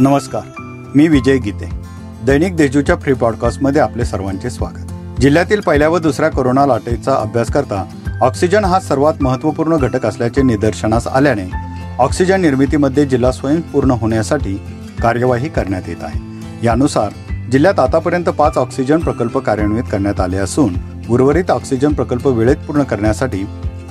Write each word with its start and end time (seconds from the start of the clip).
नमस्कार 0.00 0.92
मी 0.96 1.06
विजय 1.08 1.38
गीते. 1.38 1.68
दैनिक 2.26 2.54
देजूच्या 2.56 2.94
फ्री 2.96 3.12
पॉडकास्टमध्ये 3.12 3.80
आपले 3.82 4.04
सर्वांचे 4.04 4.50
स्वागत. 4.50 5.20
जिल्ह्यातील 5.20 5.60
पहिल्या 5.60 5.88
व 5.88 5.98
दुसऱ्या 5.98 6.30
कोरोना 6.30 6.64
लाटेचा 6.66 7.14
अभ्यास 7.14 7.52
करता 7.52 7.84
ऑक्सिजन 8.22 8.64
हा 8.64 8.80
सर्वात 8.80 9.22
महत्त्वपूर्ण 9.22 9.76
घटक 9.76 10.06
असल्याचे 10.06 10.42
निदर्शनास 10.42 11.06
आल्याने 11.06 11.44
ऑक्सिजन 11.98 12.40
निर्मितीमध्ये 12.40 13.06
जिल्हा 13.06 13.32
स्वयंपूर्ण 13.32 13.90
होण्यासाठी 13.90 14.56
कार्यवाही 15.02 15.48
करण्यात 15.48 15.88
येत 15.88 16.02
आहे. 16.02 16.20
यानुसार 16.62 17.12
जिल्ह्यात 17.52 17.80
आतापर्यंत 17.80 18.28
पाच 18.28 18.58
ऑक्सिजन 18.58 19.00
प्रकल्प 19.00 19.38
कार्यान्वित 19.38 19.84
करण्यात 19.92 20.20
आले 20.20 20.36
असून 20.36 20.74
उर्वरित 21.10 21.50
ऑक्सिजन 21.50 21.92
प्रकल्प 21.92 22.26
वेळेत 22.26 22.66
पूर्ण 22.66 22.82
करण्यासाठी 22.82 23.44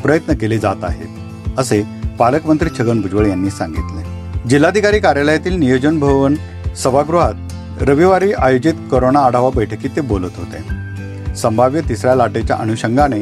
प्रयत्न 0.04 0.34
केले 0.34 0.57
जात 0.57 0.84
आहेत 0.84 1.60
असे 1.60 1.84
पालकमंत्री 2.20 2.70
छगन 2.80 3.02
भुजबळ 3.02 3.26
यांनी 3.26 3.49
सांगितले. 3.49 4.19
जिल्हाधिकारी 4.48 4.99
कार्यालयातील 4.99 5.53
नियोजन 5.53 5.99
भवन 5.99 6.35
सभागृहात 6.84 7.81
रविवारी 7.81 8.31
आयोजित 8.34 8.73
कोरोना 8.91 9.20
आढावा 9.20 9.49
बैठकीत 9.55 9.89
ते 9.95 10.02
बोलत 10.02 10.38
होते. 10.38 11.35
संभाव्य 11.35 11.81
तिसऱ्या 11.89 12.15
लाटेच्या 12.15 12.55
अनुषंगाने 12.55 13.20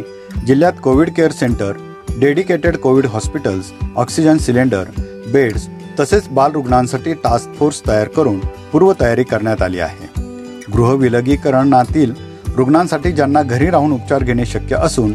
जिल्ह्यात 0.48 0.74
covid 0.84 1.10
care 1.14 1.32
centre 1.32 1.78
dedicated 2.20 2.78
covid 2.78 3.06
hospitals 3.06 3.72
oxygen 3.96 4.38
cylinder 4.38 4.84
beds 5.34 5.68
तसेच 6.00 6.28
बालरुग्णांसाठी 6.32 7.14
टास्क 7.14 7.58
फोर्स 7.60 7.82
तयार 7.88 8.08
करून 8.08 8.40
पूर्वतयारी 8.72 9.24
करण्यात 9.24 9.62
आली 9.62 9.80
आहे. 9.80 10.08
गृहविलगीकरणातील 10.74 12.14
रुग्णांसाठी 12.56 13.12
ज्यांना 13.12 13.42
घरी 13.42 13.70
राहून 13.70 13.92
उपचार 13.92 14.24
घेणे 14.24 14.46
शक्य 14.46 14.76
असून 14.76 15.14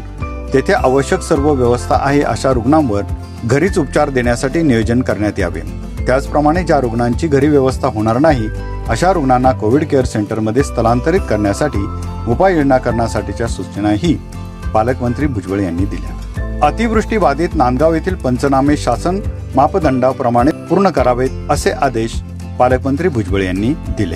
तेथे 0.53 0.73
आवश्यक 0.73 1.21
सर्व 1.21 1.51
व्यवस्था 1.53 1.97
आहे 2.01 2.21
अशा 2.21 2.51
रुग्णांवर 2.53 3.01
घरीच 3.45 3.77
उपचार 3.77 4.09
देण्यासाठी 4.09 4.61
नियोजन 4.61 5.01
करण्यात 5.01 5.39
यावे. 5.39 5.61
त्याचप्रमाणे 6.07 6.63
ज्या 6.63 6.79
रुग्णांची 6.81 7.27
घरी 7.27 7.47
व्यवस्था 7.47 7.87
होणार 7.87 8.17
नाही 8.17 8.47
अशा 8.89 9.11
रुग्णांना 9.13 9.51
कोविड 9.51 9.83
केअर 9.83 10.05
सेंटरमध्ये 10.05 10.63
स्थलांतरित 10.63 11.21
करण्यासाठी 11.29 11.85
उपाययोजना 12.31 12.77
करण्यासाठीच्या 12.77 13.47
सूचनाही 13.47 14.13
पालकमंत्री 14.73 15.27
भुजबळ 15.27 15.59
यांनी 15.59 15.85
दिल्या 15.85 16.67
अतिवृष्टी 16.67 17.17
बाधित 17.17 17.55
नांदगाव 17.55 17.93
येथील 17.93 18.15
पंचनामे 18.15 18.77
शासन 18.77 19.19
मापदंडाप्रमाणे 19.55 20.51
पूर्ण 20.69 20.89
करावेत 20.89 21.51
असे 21.51 21.71
आदेश 21.71 22.11
पालकमंत्री 22.59 23.07
भुजबळ 23.07 23.41
यांनी 23.41 23.73
दिले. 23.97 24.15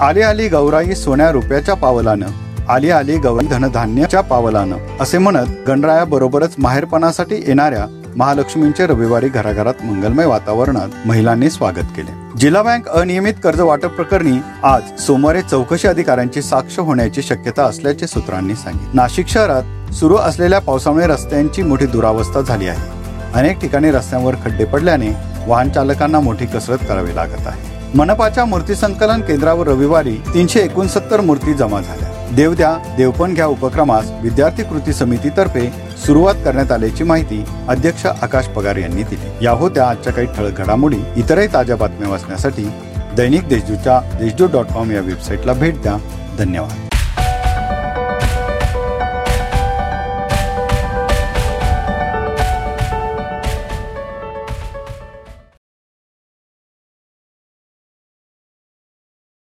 आली 0.00 0.22
आली 0.22 0.48
गौराई 0.48 0.94
सोन्या 0.94 1.30
रुपयाच्या 1.32 1.74
पावलानं 1.74 2.26
आली 2.68 2.90
आली 2.90 3.16
गौराई 3.18 3.46
धनधान्याच्या 3.46 4.20
पावलानं 4.20 4.76
असे 5.00 5.18
म्हणत 5.18 5.68
गणरायाबरोबरच 5.68 6.54
माहेरपणासाठी 6.58 7.34
येणाऱ्या 7.46 7.86
महालक्ष्मींचे 8.18 8.86
रविवारी 8.86 9.28
घराघरात 9.28 9.74
मंगलमय 9.84 10.26
वातावरणात 10.26 11.06
महिलांनी 11.06 11.50
स्वागत 11.50 11.90
केले. 11.96 12.12
जिल्हा 12.38 12.62
बँक 12.62 12.88
अनियमित 12.88 13.34
कर्ज 13.44 13.60
वाटप 13.60 13.86
प्रकरणी 13.86 14.38
आज 14.62 15.00
सोमवारी 15.00 15.42
चौकशी 15.42 15.88
अधिकाऱ्यांची 15.88 16.42
साक्ष 16.42 16.78
होण्याची 16.78 17.22
शक्यता 17.22 17.64
असल्याचे 17.64 18.06
सूत्रांनी 18.06 18.54
सांगितले. 18.54 18.90
नाशिक 18.94 19.28
शहरात 19.28 19.94
सुरू 19.94 20.16
असलेल्या 20.16 20.58
पावसामुळे 20.58 21.06
रस्त्यांची 21.06 21.62
मोठी 21.62 21.86
दुरावस्था 21.86 22.40
झाली 22.40 22.68
आहे. 22.68 22.90
अनेक 23.34 23.60
ठिकाणी 23.60 23.90
रस्त्यांवर 23.90 24.34
खड्डे 24.34 24.64
पडल्याने 24.64 25.10
वाहन 25.46 25.70
चालकांना 25.70 26.20
मोठी 26.20 26.46
कसरत 26.46 26.78
करावी 26.88 27.16
लागत 27.16 27.46
आहे. 27.46 27.88
मनपाच्या 27.94 28.44
मूर्ती 28.44 28.74
संकलन 28.74 29.20
केंद्रावर 29.20 29.66
रविवारी 29.66 30.16
तीनशे 30.34 30.60
एकोणसत्तर 30.60 31.20
मूर्ती 31.20 31.52
जमा 31.52 31.80
झाल्या. 31.80 32.07
देवद्या 32.36 32.94
देवपण 32.96 33.34
घ्या 33.34 33.46
उपक्रमास 33.46 34.10
विद्यार्थी 34.22 34.62
कृती 34.62 34.92
समितीतर्फे 34.92 35.72
सुरुवात 36.06 36.34
करण्यात 36.34 36.72
आल्याची 36.72 37.04
माहिती 37.04 37.44
अध्यक्ष 37.68 38.06
आकाश 38.06 38.46
पगार 38.46 38.76
यांनी 38.76 39.02
दिली. 39.02 39.44
या 39.44 39.50
होत्या 39.50 39.88
आजच्या 39.88 40.12
काही 40.12 40.26
ठळक 40.26 40.58
घडामोडी. 40.58 40.98
इतरही 41.16 41.46
ताज्या 41.52 41.76
बातम्या 41.76 42.08
वाचण्यासाठी 42.08 42.70
दैनिक 43.16 43.48
देशदूतच्या 43.48 44.00
देशदूत 44.18 44.50
डॉट 44.50 44.66
कॉम 44.66 44.90
या 44.90 45.00
वेबसाईटला 45.00 45.52
भेट 45.52 45.82
द्या. 45.82 45.96
धन्यवाद. 46.38 46.87